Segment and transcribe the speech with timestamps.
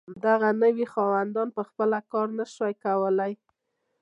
[0.25, 3.31] دغه نوي خاوندان په خپله کار نشو کولی.